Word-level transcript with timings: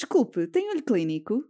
Desculpe, 0.00 0.46
tem 0.46 0.70
olho 0.70 0.82
clínico? 0.82 1.44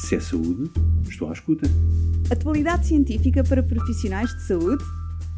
Se 0.00 0.16
é 0.16 0.20
saúde, 0.20 0.72
estou 1.06 1.28
à 1.28 1.34
escuta. 1.34 1.66
Atualidade 2.32 2.86
científica 2.86 3.44
para 3.44 3.62
profissionais 3.62 4.34
de 4.34 4.46
saúde? 4.46 4.82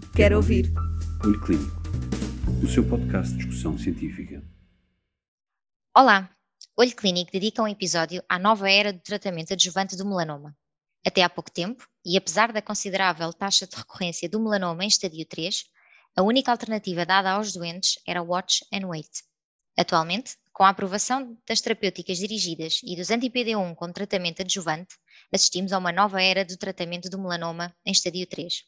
Quero, 0.00 0.12
Quero 0.14 0.36
ouvir. 0.36 0.72
Olho 1.24 1.40
Clínico, 1.40 1.82
o 2.62 2.68
seu 2.68 2.88
podcast 2.88 3.32
de 3.32 3.38
discussão 3.38 3.76
científica. 3.76 4.44
Olá! 5.92 6.30
Olho 6.76 6.94
Clínico 6.94 7.32
dedica 7.32 7.60
um 7.60 7.66
episódio 7.66 8.22
à 8.28 8.38
nova 8.38 8.70
era 8.70 8.92
do 8.92 9.00
tratamento 9.00 9.52
adjuvante 9.52 9.96
do 9.96 10.06
melanoma. 10.06 10.56
Até 11.04 11.24
há 11.24 11.28
pouco 11.28 11.50
tempo, 11.50 11.84
e 12.06 12.16
apesar 12.16 12.52
da 12.52 12.62
considerável 12.62 13.32
taxa 13.32 13.66
de 13.66 13.74
recorrência 13.74 14.28
do 14.28 14.38
melanoma 14.38 14.84
em 14.84 14.86
estadio 14.86 15.26
3, 15.26 15.64
a 16.16 16.22
única 16.22 16.52
alternativa 16.52 17.04
dada 17.04 17.32
aos 17.32 17.52
doentes 17.52 17.98
era 18.06 18.22
watch 18.22 18.64
and 18.72 18.86
wait. 18.86 19.10
Atualmente, 19.76 20.36
com 20.60 20.64
a 20.64 20.68
aprovação 20.68 21.38
das 21.48 21.62
terapêuticas 21.62 22.18
dirigidas 22.18 22.82
e 22.84 22.94
dos 22.94 23.10
anti-PD1 23.10 23.74
com 23.74 23.90
tratamento 23.90 24.42
adjuvante, 24.42 24.94
assistimos 25.32 25.72
a 25.72 25.78
uma 25.78 25.90
nova 25.90 26.22
era 26.22 26.44
do 26.44 26.54
tratamento 26.58 27.08
do 27.08 27.18
melanoma 27.18 27.74
em 27.82 27.92
estadio 27.92 28.26
3. 28.26 28.64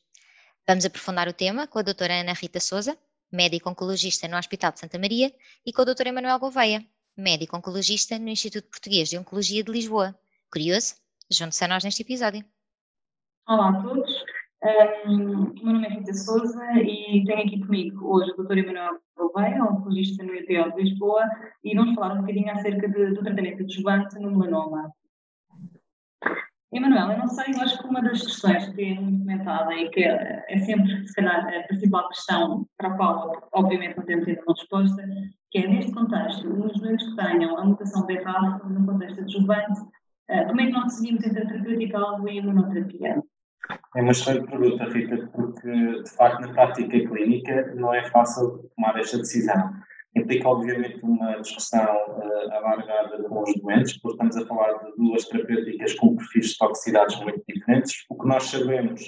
Vamos 0.66 0.86
aprofundar 0.86 1.28
o 1.28 1.34
tema 1.34 1.66
com 1.66 1.78
a 1.78 1.82
doutora 1.82 2.18
Ana 2.18 2.32
Rita 2.32 2.60
Souza, 2.60 2.96
médica 3.30 3.68
oncologista 3.68 4.26
no 4.26 4.38
Hospital 4.38 4.72
de 4.72 4.80
Santa 4.80 4.98
Maria, 4.98 5.30
e 5.66 5.70
com 5.70 5.82
o 5.82 5.84
Dr. 5.84 6.06
Emanuel 6.06 6.38
Gouveia, 6.38 6.82
médico 7.14 7.58
oncologista 7.58 8.18
no 8.18 8.30
Instituto 8.30 8.70
Português 8.70 9.10
de 9.10 9.18
Oncologia 9.18 9.62
de 9.62 9.70
Lisboa. 9.70 10.18
Curioso? 10.50 10.94
Junte-se 11.30 11.62
a 11.62 11.68
nós 11.68 11.84
neste 11.84 12.00
episódio. 12.00 12.42
Olá 13.46 13.68
a 13.68 13.82
todos, 13.82 14.10
um, 15.06 15.52
meu 15.62 15.72
nome 15.72 15.86
é 15.86 15.90
Rita 15.90 16.14
Souza 16.14 16.64
e 16.80 17.24
tenho 17.24 17.40
aqui 17.40 17.60
comigo 17.60 18.06
hoje 18.06 18.30
o 18.30 18.44
Dr. 18.44 18.58
Emanuel 18.58 19.00
Gouveia, 19.16 19.64
oncologista 19.64 20.22
no 20.22 20.34
IPO 20.34 20.72
de 20.72 20.82
Lisboa, 20.82 21.28
e 21.64 21.74
vamos 21.74 21.94
falar 21.94 22.14
um 22.14 22.20
bocadinho 22.20 22.52
acerca 22.52 22.88
de, 22.88 23.06
do 23.06 23.22
tratamento 23.22 23.62
adjuvante 23.62 24.18
no 24.20 24.30
melanoma. 24.30 24.92
Emanuel, 26.72 27.10
eu 27.10 27.18
não 27.18 27.28
sei, 27.28 27.52
eu 27.54 27.60
acho 27.60 27.78
que 27.82 27.88
uma 27.88 28.00
das 28.00 28.22
questões 28.22 28.68
que 28.70 28.82
é 28.82 28.94
muito 28.94 29.18
comentada 29.18 29.74
e 29.74 29.90
que 29.90 30.04
é, 30.04 30.44
é 30.48 30.58
sempre, 30.60 31.06
se 31.06 31.14
calhar, 31.14 31.46
a 31.46 31.66
principal 31.66 32.08
questão 32.08 32.66
para 32.78 32.88
a 32.88 32.96
qual, 32.96 33.48
obviamente, 33.52 33.96
não 33.96 34.04
temos 34.04 34.28
ainda 34.28 34.42
uma 34.46 34.54
resposta, 34.54 35.02
que 35.50 35.58
é, 35.58 35.66
neste 35.66 35.92
contexto, 35.92 36.48
nos 36.48 36.80
doentes 36.80 37.06
que 37.10 37.16
tenham 37.16 37.58
a 37.58 37.64
mutação 37.64 38.06
BRAF, 38.06 38.64
no 38.68 38.86
contexto 38.86 39.20
adjuvante, 39.20 39.80
uh, 39.80 40.46
como 40.46 40.60
é 40.60 40.66
que 40.66 40.72
nós 40.72 40.84
decidimos 40.84 41.24
entre 41.24 41.42
a 41.42 41.46
terapêutica-alvo 41.46 42.28
e 42.28 42.30
a 42.30 42.42
imunoterapia? 42.42 43.22
É 43.94 44.00
uma 44.00 44.12
excelente 44.12 44.50
pergunta, 44.50 44.84
Rita, 44.84 45.28
porque 45.34 46.02
de 46.02 46.10
facto 46.10 46.40
na 46.40 46.52
prática 46.52 46.98
clínica 47.08 47.74
não 47.74 47.94
é 47.94 48.08
fácil 48.10 48.70
tomar 48.74 48.98
esta 48.98 49.18
decisão. 49.18 49.72
Implica, 50.14 50.48
obviamente, 50.48 51.00
uma 51.02 51.40
discussão 51.40 51.84
uh, 51.84 52.52
alargada 52.52 53.22
com 53.24 53.42
os 53.42 53.54
doentes, 53.54 53.96
porque 53.98 54.22
estamos 54.22 54.36
a 54.36 54.46
falar 54.46 54.72
de 54.84 54.96
duas 54.96 55.24
terapêuticas 55.26 55.94
com 55.94 56.16
perfis 56.16 56.48
de 56.48 56.58
toxicidades 56.58 57.18
muito 57.20 57.42
diferentes. 57.48 58.04
O 58.10 58.18
que 58.18 58.26
nós 58.26 58.44
sabemos 58.44 59.02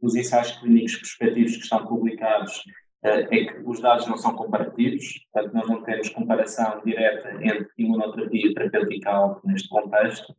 dos 0.00 0.14
ensaios 0.14 0.52
clínicos 0.52 0.96
prospectivos 0.96 1.56
que 1.56 1.62
estão 1.62 1.86
publicados 1.86 2.62
uh, 3.06 3.34
é 3.34 3.44
que 3.44 3.62
os 3.64 3.80
dados 3.80 4.06
não 4.06 4.16
são 4.16 4.34
comparativos, 4.34 5.26
portanto, 5.32 5.54
nós 5.54 5.68
não 5.68 5.82
temos 5.82 6.08
comparação 6.10 6.82
direta 6.84 7.32
entre 7.40 7.68
imunoterapia 7.78 8.52
terapêutica 8.54 9.40
neste 9.44 9.68
contexto, 9.68 10.34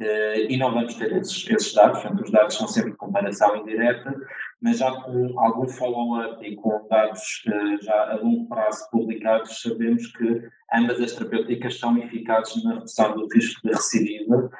Uh, 0.00 0.48
e 0.48 0.56
não 0.56 0.72
vamos 0.72 0.94
ter 0.94 1.12
esses, 1.12 1.48
esses, 1.48 1.72
dados, 1.74 2.00
portanto, 2.00 2.24
os 2.24 2.30
dados 2.32 2.56
são 2.56 2.66
sempre 2.66 2.90
de 2.90 2.96
comparação 2.96 3.56
indireta, 3.56 4.12
mas 4.60 4.78
já 4.78 4.90
com 4.90 5.38
algum 5.38 5.68
follow-up 5.68 6.44
e 6.44 6.56
com 6.56 6.88
dados 6.90 7.44
uh, 7.46 7.84
já 7.84 8.10
a 8.10 8.16
longo 8.16 8.48
prazo 8.48 8.90
publicados, 8.90 9.60
sabemos 9.60 10.04
que 10.08 10.42
ambas 10.74 11.00
as 11.00 11.12
terapêuticas 11.12 11.78
são 11.78 11.96
eficazes 11.98 12.64
na 12.64 12.74
redução 12.74 13.14
do 13.14 13.28
risco 13.32 13.60
de 13.62 13.74
recidiva 13.74 14.50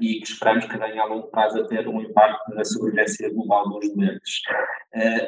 e 0.00 0.18
que 0.20 0.26
esperamos 0.26 0.64
que 0.64 0.76
venha 0.76 1.02
a 1.02 1.06
longo 1.06 1.28
prazo 1.28 1.60
a 1.60 1.66
ter 1.66 1.86
um 1.86 2.00
impacto 2.00 2.52
na 2.54 2.64
sobrevivência 2.64 3.32
global 3.32 3.68
dos 3.68 3.94
doentes. 3.94 4.40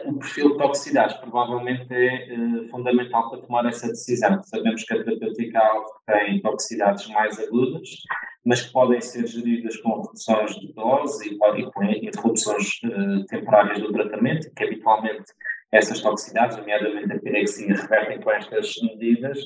O 0.06 0.18
perfil 0.18 0.52
de 0.52 0.58
toxicidades 0.58 1.16
provavelmente 1.18 1.86
é 1.90 2.68
fundamental 2.70 3.30
para 3.30 3.42
tomar 3.42 3.66
essa 3.66 3.88
decisão. 3.88 4.42
Sabemos 4.42 4.82
que 4.82 4.94
a 4.94 5.04
terapêutica 5.04 5.60
tem 6.06 6.40
toxicidades 6.40 7.06
mais 7.08 7.38
agudas, 7.38 7.88
mas 8.44 8.62
que 8.62 8.72
podem 8.72 9.00
ser 9.00 9.26
geridas 9.26 9.76
com 9.78 10.02
reduções 10.02 10.54
de 10.56 10.72
dose 10.72 11.28
e, 11.28 11.60
e 11.60 11.70
com 11.70 11.84
interrupções 11.84 12.80
uh, 12.84 13.24
temporárias 13.26 13.80
do 13.80 13.92
tratamento, 13.92 14.52
que 14.54 14.64
habitualmente 14.64 15.32
essas 15.70 16.00
toxicidades, 16.02 16.58
nomeadamente 16.58 17.12
a 17.12 17.18
pirexia, 17.18 17.74
revertem 17.74 18.20
com 18.20 18.30
estas 18.30 18.74
medidas, 18.82 19.38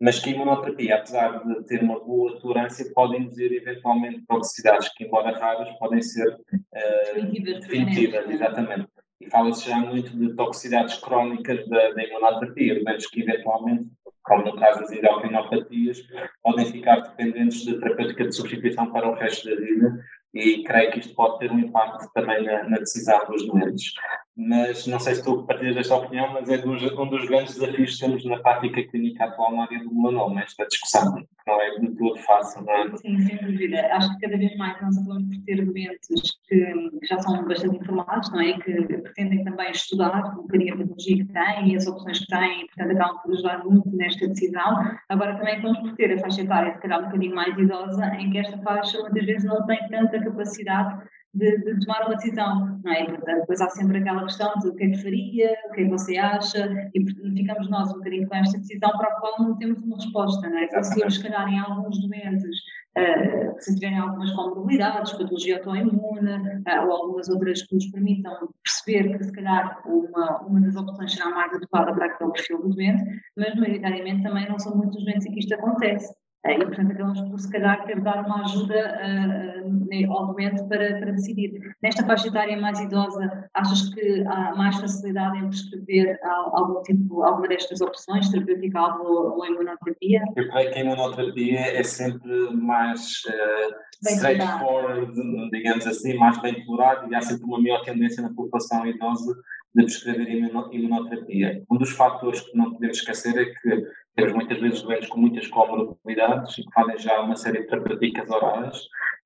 mas 0.00 0.18
que 0.18 0.30
a 0.30 0.32
imunoterapia, 0.32 0.96
apesar 0.96 1.44
de 1.44 1.62
ter 1.66 1.82
uma 1.82 2.00
boa 2.00 2.40
tolerância, 2.40 2.90
pode 2.94 3.18
induzir 3.18 3.52
eventualmente 3.52 4.24
toxicidades 4.26 4.88
que, 4.94 5.04
embora 5.04 5.36
raras, 5.38 5.68
podem 5.78 6.00
ser 6.00 6.26
uh, 6.32 7.42
definitivas, 7.42 8.30
exatamente. 8.30 8.88
Fala-se 9.30 9.68
já 9.68 9.78
muito 9.78 10.16
de 10.16 10.34
toxicidades 10.34 10.96
crónicas 10.98 11.66
da, 11.68 11.90
da 11.92 12.04
imunoterapia, 12.04 12.82
mas 12.84 13.06
que 13.06 13.22
eventualmente 13.22 13.90
como 14.24 14.42
no 14.42 14.58
caso 14.58 14.80
das 14.80 14.92
endocrinopatias, 14.92 15.98
podem 16.42 16.64
ficar 16.72 17.00
dependentes 17.00 17.60
de 17.60 17.78
terapêutica 17.78 18.24
de 18.24 18.34
substituição 18.34 18.90
para 18.90 19.08
o 19.08 19.14
resto 19.14 19.48
da 19.48 19.56
vida 19.56 20.04
e 20.32 20.64
creio 20.64 20.90
que 20.90 21.00
isto 21.00 21.14
pode 21.14 21.38
ter 21.38 21.52
um 21.52 21.58
impacto 21.58 22.10
também 22.12 22.42
na, 22.42 22.64
na 22.64 22.78
decisão 22.78 23.24
dos 23.26 23.46
doentes. 23.46 23.92
Mas 24.36 24.86
não 24.88 24.98
sei 24.98 25.14
se 25.14 25.22
tu 25.22 25.44
partilhas 25.44 25.76
esta 25.76 25.94
opinião, 25.94 26.32
mas 26.32 26.48
é 26.48 26.58
dos, 26.58 26.82
um 26.98 27.08
dos 27.08 27.24
grandes 27.26 27.54
desafios 27.54 27.94
que 27.94 28.00
temos 28.00 28.24
na 28.24 28.38
prática 28.40 28.82
clínica 28.82 29.24
atual 29.24 29.54
na 29.54 29.62
área 29.62 29.78
do 29.78 29.94
melanoma, 29.94 30.42
esta 30.42 30.66
discussão, 30.66 31.14
que 31.14 31.26
não 31.46 31.60
é 31.60 31.78
de 31.78 32.22
fácil. 32.22 32.64
Não 32.64 32.72
é? 32.72 32.96
Sim, 32.96 33.18
sem 33.20 33.36
dúvida. 33.36 33.86
Acho 33.92 34.12
que 34.14 34.26
cada 34.26 34.36
vez 34.36 34.56
mais 34.56 34.80
nós 34.82 34.98
acabamos 34.98 35.36
por 35.36 35.44
ter 35.44 35.64
doentes 35.64 36.38
que 36.48 36.90
já 37.08 37.18
são 37.20 37.46
bastante 37.46 37.76
informados, 37.76 38.32
não 38.32 38.40
é? 38.40 38.54
Que 38.54 38.72
pretendem 38.98 39.44
também 39.44 39.70
estudar 39.70 40.36
um 40.36 40.42
bocadinho 40.42 40.74
a 40.74 40.78
patologia 40.78 41.16
que 41.16 41.32
têm 41.32 41.72
e 41.72 41.76
as 41.76 41.86
opções 41.86 42.18
que 42.18 42.26
têm, 42.26 42.66
portanto 42.66 42.96
acabam 42.96 43.22
por 43.22 43.32
ajudar 43.34 43.64
muito 43.64 43.96
nesta 43.96 44.26
decisão. 44.26 44.96
Agora 45.08 45.36
também 45.36 45.54
acabamos 45.54 45.78
por 45.78 45.94
ter 45.94 46.12
a 46.12 46.18
faixa 46.18 46.42
etária, 46.42 46.74
se 46.74 46.80
calhar 46.80 47.00
um 47.00 47.06
bocadinho 47.06 47.36
mais 47.36 47.56
idosa, 47.56 48.04
em 48.16 48.30
que 48.30 48.38
esta 48.38 48.58
faixa 48.58 49.00
muitas 49.00 49.24
vezes 49.24 49.44
não 49.44 49.64
tem 49.66 49.78
tanta 49.88 50.18
capacidade 50.24 51.04
de, 51.34 51.58
de, 51.58 51.80
tomar 51.80 52.06
uma 52.06 52.14
decisão, 52.14 52.80
não 52.82 52.92
é? 52.92 53.04
Portanto, 53.04 53.40
depois 53.40 53.60
há 53.60 53.68
sempre 53.70 53.98
aquela 53.98 54.22
questão 54.22 54.52
de 54.60 54.68
o 54.68 54.74
que 54.74 54.84
é 54.84 54.90
que 54.90 55.02
faria, 55.02 55.56
o 55.68 55.72
que 55.72 55.80
é 55.80 55.84
que 55.84 55.90
você 55.90 56.16
acha, 56.16 56.90
e 56.94 57.04
ficamos 57.36 57.68
nós 57.68 57.90
um 57.90 57.94
bocadinho 57.94 58.28
com 58.28 58.36
esta 58.36 58.58
decisão 58.58 58.90
para 58.92 59.08
a 59.08 59.20
qual 59.20 59.34
não 59.40 59.56
temos 59.56 59.82
uma 59.82 59.96
resposta, 59.96 60.48
não 60.48 60.58
é? 60.58 60.68
Conseguimos, 60.68 61.16
se 61.16 61.22
calhar, 61.22 61.48
em 61.48 61.58
alguns 61.58 61.98
doentes, 62.00 62.58
uh, 62.96 63.54
se 63.58 63.74
tiverem 63.74 63.98
algumas 63.98 64.30
comorbilidades, 64.32 65.12
patologia 65.12 65.56
autoimune, 65.56 66.30
uh, 66.30 66.86
ou 66.86 66.92
algumas 66.92 67.28
outras 67.28 67.62
que 67.62 67.74
nos 67.74 67.86
permitam 67.90 68.48
perceber 68.62 69.18
que, 69.18 69.24
se 69.24 69.32
calhar, 69.32 69.82
uma, 69.86 70.40
uma 70.42 70.60
das 70.60 70.76
opções 70.76 71.12
será 71.12 71.30
mais 71.30 71.52
adequada 71.52 71.92
para 71.92 72.06
aquele 72.06 72.30
perfil 72.30 72.62
do 72.62 72.70
doente, 72.70 73.04
mas, 73.36 73.54
maioritariamente, 73.56 74.22
também 74.22 74.48
não 74.48 74.58
são 74.58 74.76
muitos 74.76 75.02
doentes 75.04 75.26
em 75.26 75.32
que 75.32 75.40
isto 75.40 75.54
acontece. 75.54 76.14
E, 76.46 76.58
portanto, 76.58 76.92
acabamos 76.92 77.20
por, 77.22 77.40
se 77.40 77.50
calhar, 77.50 77.84
ter 77.86 77.96
de 77.96 78.02
dar 78.02 78.24
uma 78.26 78.42
ajuda 78.42 79.00
uh, 79.00 80.12
ao 80.12 80.26
doente 80.26 80.62
para, 80.68 80.98
para 80.98 81.12
decidir. 81.12 81.74
Nesta 81.82 82.04
faixa 82.04 82.28
etária 82.28 82.60
mais 82.60 82.78
idosa, 82.80 83.48
achas 83.54 83.88
que 83.94 84.22
há 84.26 84.54
mais 84.54 84.76
facilidade 84.76 85.38
em 85.38 85.48
prescrever 85.48 86.18
algum 86.22 86.82
tipo, 86.82 87.22
alguma 87.22 87.48
destas 87.48 87.80
opções, 87.80 88.28
terapêutica 88.28 88.78
ou, 88.98 89.38
ou 89.38 89.46
imunoterapia? 89.46 90.22
Eu 90.36 90.50
creio 90.50 90.70
que 90.70 90.78
a 90.78 90.82
imunoterapia 90.82 91.60
é 91.60 91.82
sempre 91.82 92.50
mais 92.54 93.22
uh, 93.26 94.06
straightforward, 94.06 95.14
digamos 95.50 95.86
assim, 95.86 96.14
mais 96.18 96.40
bem 96.42 96.62
tolerado 96.66 97.10
e 97.10 97.14
há 97.14 97.22
sempre 97.22 97.44
uma 97.44 97.58
maior 97.58 97.82
tendência 97.82 98.22
na 98.22 98.34
população 98.34 98.86
idosa 98.86 99.34
de 99.74 99.84
prescrever 99.84 100.28
imunoterapia. 100.72 101.62
Um 101.70 101.78
dos 101.78 101.92
fatores 101.92 102.40
que 102.42 102.56
não 102.56 102.72
podemos 102.72 102.98
esquecer 102.98 103.36
é 103.36 103.44
que 103.46 104.03
temos 104.14 104.32
muitas 104.32 104.60
vezes 104.60 104.82
doentes 104.82 105.08
com 105.08 105.20
muitas 105.20 105.46
comorbilidades 105.48 106.58
e 106.58 106.62
que 106.62 106.72
fazem 106.72 106.98
já 106.98 107.20
uma 107.20 107.36
série 107.36 107.62
de 107.62 107.68
terapêuticas 107.68 108.30
orais 108.30 108.78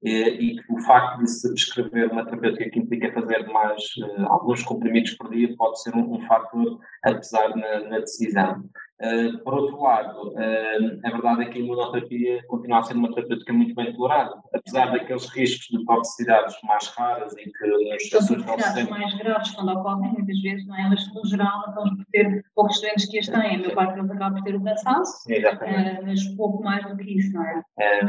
e, 0.02 0.12
e 0.12 0.60
o 0.70 0.80
facto 0.80 1.18
de 1.20 1.30
se 1.30 1.48
prescrever 1.52 2.10
uma 2.10 2.24
terapêutica 2.24 2.70
que 2.70 2.78
implica 2.78 3.12
fazer 3.12 3.46
mais 3.48 3.82
uh, 3.98 4.26
alguns 4.28 4.62
comprimidos 4.62 5.12
por 5.14 5.30
dia 5.30 5.54
pode 5.56 5.82
ser 5.82 5.94
um, 5.94 6.14
um 6.14 6.26
fator 6.26 6.78
a 7.04 7.14
pesar 7.14 7.48
na, 7.56 7.80
na 7.80 7.98
decisão. 7.98 8.64
Uh, 9.00 9.38
por 9.44 9.54
outro 9.54 9.80
lado, 9.80 10.30
uh, 10.30 11.00
a 11.04 11.10
verdade 11.10 11.42
é 11.42 11.44
que 11.46 11.58
a 11.58 11.60
imunoterapia 11.60 12.42
continua 12.48 12.80
a 12.80 12.82
ser 12.82 12.94
uma 12.94 13.14
terapêutica 13.14 13.52
muito 13.52 13.72
bem 13.72 13.92
tolerada, 13.94 14.42
apesar 14.52 14.90
daqueles 14.90 15.26
riscos 15.26 15.68
de 15.68 15.84
toxicidades 15.84 16.56
mais 16.64 16.88
raras 16.88 17.32
e 17.36 17.44
que 17.44 17.66
nos 17.66 18.10
toxicidades 18.10 18.88
mais 18.88 19.14
graves 19.14 19.52
quando 19.52 19.70
ocorrem, 19.70 20.12
muitas 20.14 20.40
vezes, 20.40 20.66
não 20.66 20.76
é? 20.76 20.88
Mas 20.88 21.14
no 21.14 21.24
geral 21.26 21.60
acabam 21.60 21.96
por 21.96 22.06
ter 22.10 22.44
poucos 22.56 22.80
doentes 22.80 23.06
que 23.06 23.20
as 23.20 23.28
têm. 23.28 23.54
A 23.54 23.58
meu 23.58 23.72
pai 23.72 23.92
eles 23.96 24.10
acabam 24.10 24.34
por 24.34 24.42
ter 24.42 24.56
o 24.56 24.64
cansaço, 24.64 25.30
uh, 25.30 26.04
mas 26.04 26.24
pouco 26.34 26.64
mais 26.64 26.84
do 26.88 26.96
que 26.96 27.18
isso, 27.18 27.32
não 27.32 27.44
é? 27.44 27.62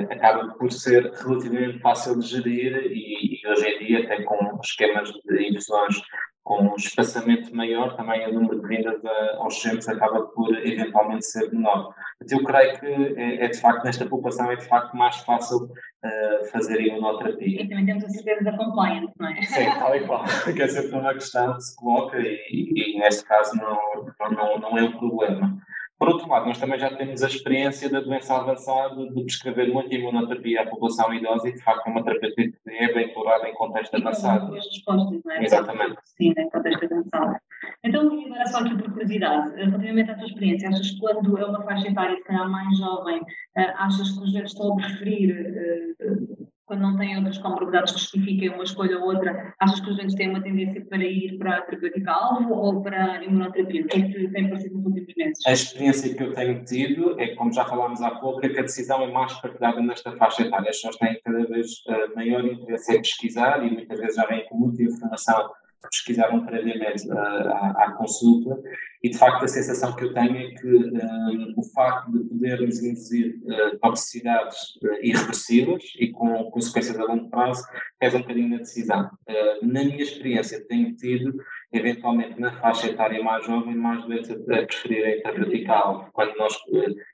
acaba 0.09 0.47
por 0.55 0.71
ser 0.71 1.11
relativamente 1.13 1.79
fácil 1.79 2.19
de 2.19 2.25
gerir 2.25 2.75
e, 2.91 3.39
e 3.43 3.47
hoje 3.47 3.67
em 3.67 3.85
dia, 3.85 4.03
até 4.05 4.23
com 4.23 4.59
esquemas 4.63 5.11
de 5.11 5.49
infusões 5.49 6.01
com 6.49 6.63
um 6.63 6.75
espaçamento 6.75 7.55
maior, 7.55 7.95
também 7.95 8.27
o 8.27 8.33
número 8.33 8.59
de 8.59 8.67
vindas 8.67 8.99
aos 9.37 9.61
centros 9.61 9.87
acaba 9.87 10.23
por 10.23 10.51
eventualmente 10.65 11.27
ser 11.27 11.47
menor. 11.51 11.93
Então, 12.19 12.39
eu 12.39 12.43
creio 12.43 12.79
que 12.79 12.87
é, 12.87 13.45
é, 13.45 13.47
de 13.49 13.61
facto, 13.61 13.83
nesta 13.83 14.03
população 14.07 14.51
é 14.51 14.55
de 14.55 14.65
facto 14.65 14.97
mais 14.97 15.17
fácil 15.17 15.65
uh, 15.65 16.45
fazer 16.51 16.81
imunoterapia. 16.81 17.61
E 17.61 17.69
também 17.69 17.85
temos 17.85 18.03
a 18.03 18.09
certeza 18.09 18.45
da 18.45 18.57
compliance, 18.57 19.13
não 19.19 19.29
é? 19.29 19.41
Sim, 19.43 19.69
tal 19.77 19.95
e 19.95 19.99
qual, 20.07 20.23
que 20.55 20.59
é 20.59 20.67
sempre 20.67 20.97
uma 20.97 21.13
questão 21.13 21.53
que 21.53 21.61
se 21.61 21.75
coloca 21.75 22.17
e, 22.17 22.39
e, 22.49 22.95
e 22.95 22.99
neste 22.99 23.25
caso 23.25 23.55
não, 23.55 24.07
não, 24.31 24.57
não 24.57 24.77
é 24.79 24.81
um 24.81 24.97
problema. 24.97 25.55
Por 25.99 26.07
outro 26.07 26.29
lado, 26.29 26.45
nós 26.45 26.57
também 26.57 26.79
já 26.79 26.95
temos 26.95 27.21
a 27.21 27.27
experiência 27.27 27.89
da 27.89 27.99
doença 27.99 28.33
avançada 28.33 29.05
de 29.05 29.21
prescrever 29.21 29.71
muita 29.73 29.93
imunoterapia 29.93 30.61
à 30.61 30.65
população 30.65 31.13
idosa 31.13 31.49
e, 31.49 31.53
de 31.53 31.61
facto, 31.61 31.85
é 31.87 31.91
uma 31.91 32.01
terapia 32.01 32.31
que 32.33 32.53
é 32.67 32.93
bem 32.93 33.07
explorada 33.07 33.49
em 33.49 33.53
contexto 33.53 33.95
avançado. 33.95 34.53
respostas, 34.53 35.21
não 35.25 35.31
é? 35.33 35.43
Exatamente. 35.43 35.97
Sim, 36.05 36.33
em 36.37 36.49
contexto 36.49 36.85
avançado. 36.85 37.35
Então, 37.83 38.25
agora 38.25 38.45
só 38.47 38.59
aqui 38.59 38.77
por 38.77 38.93
curiosidade, 38.93 39.55
relativamente 39.57 40.11
à 40.11 40.15
tua 40.15 40.27
experiência, 40.27 40.69
achas 40.69 40.89
que 40.89 40.99
quando 40.99 41.37
é 41.37 41.45
uma 41.45 41.63
faixa 41.63 41.89
etária, 41.89 42.15
se 42.15 42.23
calhar 42.23 42.49
mais 42.49 42.77
jovem, 42.77 43.21
eh, 43.57 43.73
achas 43.77 44.11
que 44.11 44.23
os 44.23 44.31
doentes 44.31 44.53
estão 44.53 44.71
a 44.71 44.75
preferir 44.77 45.31
eh, 45.31 46.48
quando 46.69 46.81
não 46.81 46.95
têm 46.95 47.17
outras 47.17 47.39
comorbidades 47.39 47.93
que 47.93 47.99
justifiquem 47.99 48.49
uma 48.49 48.63
escolha 48.63 48.99
ou 48.99 49.05
outra, 49.05 49.55
achas 49.59 49.79
que 49.79 49.89
os 49.89 49.95
doentes 49.95 50.15
têm 50.15 50.29
uma 50.29 50.39
tendência 50.39 50.85
para 50.85 51.03
ir 51.03 51.35
para 51.39 51.57
a 51.57 51.61
terapêutica 51.63 52.11
alvo 52.11 52.53
ou 52.53 52.83
para 52.83 53.13
a 53.13 53.23
imunoterapia? 53.23 53.81
O 53.81 53.87
que 53.87 53.97
é 53.97 54.01
que 54.03 54.27
tem 54.29 54.47
parecido 54.47 54.75
nos 54.75 54.85
últimos 54.85 55.15
meses? 55.17 55.47
A 55.47 55.51
experiência 55.51 56.13
que 56.13 56.21
eu 56.21 56.31
tenho 56.31 56.63
tido 56.63 57.19
é, 57.19 57.33
como 57.33 57.51
já 57.51 57.65
falámos 57.65 58.03
há 58.03 58.11
pouco, 58.11 58.45
é 58.45 58.49
que 58.49 58.59
a 58.59 58.61
decisão 58.61 59.01
é 59.01 59.11
mais 59.11 59.33
partilhada 59.41 59.81
nesta 59.81 60.11
faixa 60.11 60.43
etária. 60.43 60.69
As 60.69 60.75
pessoas 60.75 60.97
têm 60.97 61.19
cada 61.25 61.43
vez 61.47 61.71
uh, 61.87 62.15
maior 62.15 62.45
interesse 62.45 62.95
em 62.95 63.01
pesquisar 63.01 63.65
e 63.65 63.71
muitas 63.71 63.99
vezes 63.99 64.15
já 64.15 64.27
vêm 64.27 64.45
com 64.47 64.55
muita 64.55 64.83
informação 64.83 65.49
pesquisaram 65.87 66.45
previamente 66.45 67.09
à, 67.11 67.71
à, 67.77 67.91
consulta 67.97 68.61
e 69.01 69.09
de 69.09 69.17
facto 69.17 69.45
a 69.45 69.47
sensação 69.47 69.95
que 69.95 70.03
eu 70.03 70.13
tenho 70.13 70.35
é 70.35 70.51
que 70.51 70.67
um, 70.67 71.53
o 71.55 71.63
facto 71.63 72.11
de 72.11 72.25
podermos 72.25 72.83
induzir 72.83 73.39
uh, 73.43 73.79
toxicidades 73.79 74.75
uh, 74.83 75.01
irreversíveis 75.01 75.83
e 75.97 76.11
com 76.11 76.51
consequências 76.51 76.99
a 76.99 77.03
longo 77.03 77.29
prazo 77.29 77.63
pesa 77.97 78.17
um 78.17 78.21
bocadinho 78.21 78.49
na 78.49 78.57
decisão. 78.57 79.09
Uh, 79.27 79.65
na 79.65 79.83
minha 79.85 80.03
experiência 80.03 80.65
tenho 80.67 80.95
tido 80.95 81.33
eventualmente 81.71 82.39
na 82.41 82.51
faixa 82.59 82.87
etária 82.87 83.23
mais 83.23 83.45
jovem 83.45 83.75
mais 83.75 84.03
doentes 84.03 84.31
a, 84.31 84.33
a 84.33 84.65
preferirem 84.65 85.21
terapêutica 85.21 86.09
quando 86.11 86.35
nós 86.35 86.53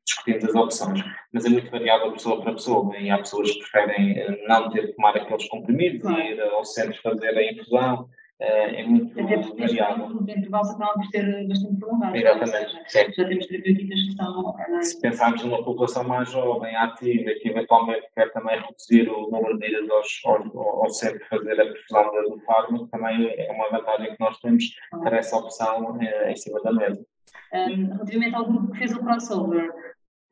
discutimos 0.06 0.46
as 0.46 0.56
opções, 0.56 1.04
mas 1.32 1.46
é 1.46 1.50
muito 1.50 1.70
variável 1.70 2.14
pessoa 2.14 2.42
para 2.42 2.54
pessoa 2.54 2.98
e 2.98 3.10
há 3.12 3.18
pessoas 3.18 3.52
que 3.52 3.60
preferem 3.60 4.48
não 4.48 4.70
ter 4.72 4.88
de 4.88 4.94
tomar 4.94 5.16
aqueles 5.16 5.48
comprimidos 5.50 6.10
e 6.10 6.14
ir 6.14 6.42
ao 6.42 6.66
centro 6.66 7.00
fazer 7.02 7.38
a 7.38 7.52
infusão 7.52 8.10
é, 8.40 8.82
é 8.82 8.86
muito 8.86 9.20
Até 9.20 9.38
porque 9.38 9.62
variável. 9.62 10.08
Os 10.08 10.28
intervalos 10.28 10.70
acabam 10.72 10.96
por 10.96 11.06
ser 11.06 11.48
bastante 11.48 11.80
prolongados. 11.80 12.20
Exatamente. 12.20 12.92
Seja, 12.92 13.12
já 13.12 13.28
temos 13.28 13.48
terapêuticas 13.48 14.02
que 14.02 14.10
estão. 14.10 14.50
Uh, 14.50 14.84
Se 14.84 15.02
pensarmos 15.02 15.44
numa 15.44 15.64
população 15.64 16.04
mais 16.04 16.30
jovem, 16.30 16.76
ativa, 16.76 17.32
que 17.42 17.50
eventualmente 17.50 18.08
quer 18.14 18.32
também 18.34 18.60
reduzir 18.60 19.10
o 19.10 19.30
número 19.32 19.58
de 19.58 19.68
idas 19.68 19.90
aos, 19.90 20.22
aos, 20.26 20.56
ao 20.56 20.90
centro 20.90 21.26
fazer 21.30 21.62
a 21.62 21.66
perfusão 21.66 22.12
do 22.30 22.40
fármaco, 22.46 22.88
também 22.88 23.34
é 23.38 23.52
uma 23.52 23.70
vantagem 23.70 24.12
que 24.12 24.20
nós 24.20 24.38
temos 24.40 24.66
ter 25.04 25.14
essa 25.14 25.38
opção 25.38 25.98
é, 26.02 26.32
em 26.32 26.36
cima 26.36 26.62
da 26.62 26.74
mesa. 26.74 27.06
Um, 27.54 27.88
relativamente 27.88 28.36
ao 28.36 28.46
grupo 28.46 28.72
que 28.72 28.80
fez 28.80 28.94
o 28.94 29.00
crossover, 29.00 29.72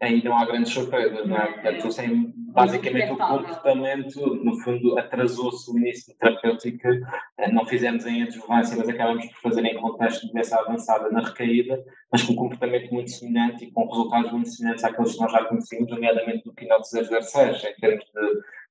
aí 0.04 0.24
não 0.24 0.38
há 0.38 0.46
grandes 0.46 0.74
surpresas, 0.74 1.28
não 1.28 1.38
é? 1.38 1.52
Portanto, 1.54 1.92
sem, 1.92 2.34
basicamente 2.36 3.14
o 3.14 3.18
comportamento, 3.18 4.36
no 4.36 4.60
fundo, 4.60 5.00
atrasou-se 5.00 5.72
o 5.72 5.78
início 5.78 6.14
da 6.14 6.30
terapêutica, 6.32 6.90
eh, 7.38 7.52
não 7.52 7.66
fizemos 7.66 8.06
em 8.06 8.24
adjuvância, 8.24 8.76
mas 8.78 8.90
acabamos 8.90 9.26
por 9.28 9.42
fazer 9.42 9.66
em 9.66 9.80
contexto 9.80 10.28
de 10.28 10.34
doença 10.34 10.60
avançada 10.60 11.10
na 11.10 11.22
recaída, 11.22 11.84
mas 12.12 12.24
com 12.24 12.34
um 12.34 12.36
comportamento 12.36 12.94
muito 12.94 13.12
semelhante 13.12 13.66
e 13.66 13.72
com 13.72 13.88
resultados 13.88 14.32
muito 14.32 14.50
semelhantes 14.50 14.84
àqueles 14.84 15.14
que 15.14 15.22
nós 15.22 15.32
já 15.32 15.46
conhecíamos, 15.46 15.90
nomeadamente 15.90 16.44
do 16.44 16.54
Keynote 16.54 16.88
006, 16.88 17.64
em 17.64 17.76
termos 17.80 18.06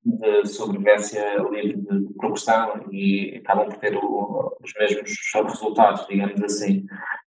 de, 0.05 0.43
de 0.43 0.49
sobrevivência 0.49 1.37
livre 1.51 1.77
de, 1.77 2.07
de 2.09 2.15
progressão 2.15 2.87
e 2.91 3.37
acabam 3.37 3.69
por 3.69 3.79
ter 3.79 3.97
o, 3.97 4.57
os 4.63 4.73
mesmos 4.79 5.17
resultados, 5.35 6.07
digamos 6.07 6.43
assim. 6.43 6.85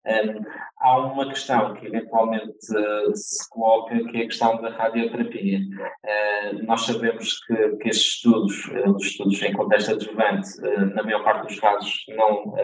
Um, 0.07 0.45
há 0.85 0.99
uma 0.99 1.27
questão 1.27 1.75
que 1.75 1.87
eventualmente 1.87 2.53
uh, 2.71 3.17
se 3.17 3.49
coloca, 3.51 3.97
que 4.05 4.19
é 4.19 4.21
a 4.21 4.27
questão 4.27 4.61
da 4.61 4.69
radioterapia. 4.69 5.59
Uh, 5.59 6.67
nós 6.67 6.83
sabemos 6.83 7.41
que, 7.47 7.77
que 7.77 7.89
estes 7.89 8.17
estudos, 8.17 8.67
uh, 8.67 8.95
os 8.95 9.07
estudos 9.07 9.43
em 9.43 9.53
contexto 9.55 9.93
adjuvante, 9.93 10.61
na 10.95 11.03
maior 11.03 11.25
parte 11.25 11.47
dos 11.47 11.59
casos 11.59 12.05
não 12.17 12.55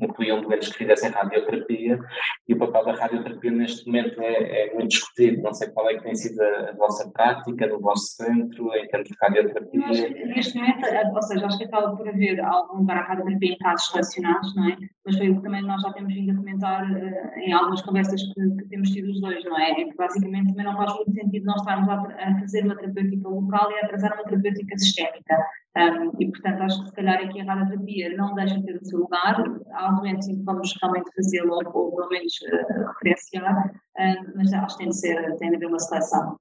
incluíam 0.00 0.40
doentes 0.42 0.68
que 0.70 0.78
fizessem 0.78 1.10
radioterapia 1.10 1.98
e 2.46 2.54
o 2.54 2.58
papel 2.58 2.84
da 2.84 3.00
radioterapia 3.00 3.50
neste 3.50 3.86
momento 3.86 4.20
é, 4.20 4.66
é, 4.66 4.74
muito 4.74 4.88
discutido. 4.88 5.42
Não 5.42 5.54
sei 5.54 5.68
qual 5.70 5.88
é 5.88 5.94
que 5.94 6.02
tem 6.02 6.14
sido 6.14 6.40
a, 6.40 6.72
vossa 6.72 7.10
prática 7.10 7.66
no 7.66 7.80
vosso 7.80 8.16
centro 8.16 8.74
em 8.74 8.86
termos 8.88 9.08
de 9.08 9.16
radioterapia. 9.20 10.10
neste 10.26 10.58
momento, 10.58 10.86
ou 11.14 11.22
seja, 11.22 11.46
acho 11.46 11.58
que 11.58 11.64
acaba 11.64 11.96
por 11.96 12.08
haver 12.08 12.40
algum 12.40 12.78
lugar 12.78 12.98
a 12.98 13.02
radioterapia 13.02 13.52
em 13.52 13.58
casos 13.58 13.90
relacionados, 13.92 14.54
não 14.54 14.68
é? 14.68 14.76
Mas 15.04 15.16
foi 15.16 15.30
o 15.30 15.36
que 15.36 15.42
também 15.42 15.62
nós 15.62 15.82
já 15.82 15.92
temos 15.92 16.12
vindo 16.12 16.32
a 16.32 16.36
comentar 16.36 16.86
em 17.36 17.52
algumas 17.52 17.82
conversas 17.82 18.22
que, 18.22 18.50
que, 18.56 18.68
temos 18.68 18.90
tido 18.90 19.10
os 19.10 19.20
dois, 19.20 19.44
não 19.44 19.58
é? 19.58 19.70
É 19.70 19.84
que 19.84 19.96
basicamente 19.96 20.48
também 20.48 20.64
não 20.64 20.76
faz 20.76 20.94
muito 20.94 21.12
sentido 21.12 21.46
nós 21.46 21.60
estarmos 21.60 21.88
a, 21.88 21.94
a 21.94 22.40
fazer 22.40 22.64
uma 22.64 22.76
terapêutica 22.76 23.28
local 23.28 23.70
e 23.70 23.74
a 23.74 23.84
atrasar 23.84 24.14
uma 24.14 24.24
terapêutica 24.24 24.78
sistémica. 24.78 25.46
Um, 25.76 26.12
e, 26.20 26.30
portanto, 26.30 26.62
acho 26.62 26.82
que 26.82 26.88
se 26.88 26.94
calhar 26.94 27.16
aqui 27.16 27.40
a 27.40 27.44
radioterapia 27.44 28.16
não 28.16 28.34
deixa 28.34 28.58
de 28.58 28.64
ter 28.64 28.76
o 28.76 28.84
seu 28.84 29.00
lugar. 29.00 29.44
Há 29.72 29.92
doentes 29.92 30.28
em 30.28 30.36
que 30.36 30.42
vamos 30.42 30.74
realmente 30.80 31.10
fazê-lo 31.14 31.52
ou, 31.52 31.92
pelo 31.94 32.08
menos 32.08 32.32
uh, 32.42 32.86
referenciar, 32.88 33.72
um, 33.98 34.32
mas 34.36 34.52
acho 34.52 34.76
que 34.76 34.84
tem 34.84 34.88
de, 34.88 34.96
ser, 34.96 35.36
tem 35.36 35.50
de 35.50 35.56
haver 35.56 35.66
uma 35.66 35.78
seleção. 35.78 36.38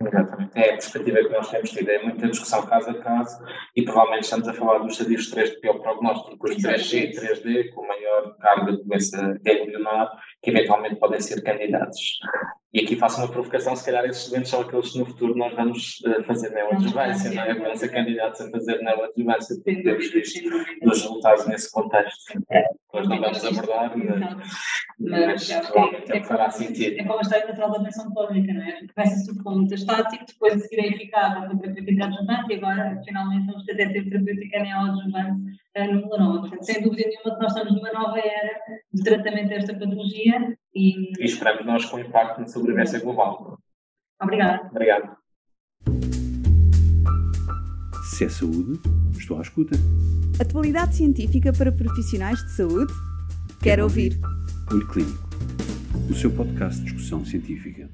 Exatamente. 0.00 0.50
É 0.54 0.70
a 0.70 0.72
perspectiva 0.74 1.18
que 1.18 1.28
nós 1.30 1.50
temos 1.50 1.70
tido. 1.70 1.88
É 1.88 2.02
muita 2.02 2.28
discussão 2.28 2.64
caso 2.66 2.90
a 2.90 2.94
caso 3.02 3.42
e 3.74 3.82
provavelmente 3.82 4.24
estamos 4.24 4.46
a 4.46 4.54
falar 4.54 4.78
dos 4.78 4.92
estadios 4.92 5.28
3 5.30 5.50
de 5.50 5.60
pior 5.60 5.80
prognóstico, 5.80 6.36
os 6.40 6.56
3G 6.56 6.94
e 6.94 7.12
3D, 7.12 7.70
com 7.70 7.86
maior 7.86 8.36
carga 8.38 8.76
de 8.76 8.84
doença 8.84 9.36
embrionar, 9.44 10.10
que 10.40 10.50
eventualmente 10.50 10.96
podem 10.96 11.20
ser 11.20 11.42
candidatos. 11.42 12.18
E 12.72 12.80
aqui 12.80 12.96
faço 12.96 13.20
uma 13.20 13.28
provocação, 13.30 13.74
se 13.74 13.84
calhar 13.84 14.04
esses 14.04 14.30
eventos 14.30 14.50
são 14.50 14.60
aqueles 14.60 14.92
que 14.92 14.98
no 14.98 15.06
futuro 15.06 15.34
nós 15.34 15.54
vamos 15.54 16.00
uh, 16.06 16.22
fazer 16.24 16.50
neoadjuvância, 16.50 17.30
não 17.30 17.42
é? 17.42 17.54
Vamos 17.54 17.80
ser 17.80 17.88
candidatos 17.88 18.40
a 18.42 18.50
fazer 18.50 18.78
neoadjuvância, 18.82 19.56
porque 19.56 19.82
temos 19.82 20.12
visto 20.12 20.48
dos 20.82 21.02
resultados 21.02 21.46
nesse 21.46 21.72
contexto. 21.72 22.34
Nós 22.92 23.06
não 23.06 23.20
vamos 23.20 23.44
abordar, 23.44 23.92
mas, 24.98 25.46
provavelmente 25.50 26.12
é, 26.12 26.16
é, 26.16 26.24
fará 26.24 26.50
sentido. 26.50 26.98
É 26.98 27.04
como 27.04 27.18
a 27.18 27.22
história 27.22 27.46
natural 27.46 27.72
da 27.72 27.78
menção 27.80 28.10
pública, 28.12 28.52
não 28.52 28.62
é? 28.62 28.80
Começa-se 28.94 29.26
tudo 29.26 29.44
com 29.44 29.50
muito 29.50 29.74
estático, 29.74 30.24
depois 30.26 30.54
a 30.54 30.58
seguir 30.58 30.80
é 30.80 30.88
eficaz 30.88 31.36
a 31.36 31.56
terapêutica 31.56 32.06
adjuvante 32.06 32.52
e 32.52 32.56
agora 32.56 33.00
finalmente 33.04 33.46
vamos 33.46 33.64
ter 33.64 33.76
ter 33.76 33.92
terapêutica 33.92 34.58
neoadjuvante 34.60 35.60
uh, 35.76 35.84
no 35.84 36.00
melanoma. 36.00 36.40
Portanto, 36.40 36.64
sem 36.64 36.82
dúvida 36.82 37.08
nenhuma 37.08 37.36
que 37.36 37.42
nós 37.42 37.52
estamos 37.52 37.74
numa 37.74 37.92
nova 37.92 38.18
era 38.18 38.58
de 38.92 39.02
tratamento 39.02 39.48
desta 39.48 39.74
patologia 39.74 40.56
e, 40.74 41.12
e 41.22 41.24
esperamos 41.24 41.66
nós 41.66 41.84
com 41.84 41.98
impacto 41.98 42.40
na 42.40 42.48
sobrevivência 42.48 43.00
global. 43.00 43.58
Obrigada. 44.20 44.66
Obrigado. 44.70 45.16
Se 48.02 48.24
é 48.24 48.28
saúde, 48.30 48.80
estou 49.16 49.38
à 49.38 49.42
escuta. 49.42 49.76
Atualidade 50.40 50.94
científica 50.96 51.52
para 51.52 51.72
profissionais 51.72 52.38
de 52.44 52.52
saúde? 52.52 52.92
Quero, 52.92 53.60
Quero 53.60 53.82
ouvir. 53.84 54.20
ouvir. 54.22 54.38
Olho 54.72 54.86
Clínico, 54.88 55.28
o 56.10 56.14
seu 56.14 56.30
podcast 56.30 56.78
de 56.80 56.84
discussão 56.86 57.24
científica. 57.24 57.87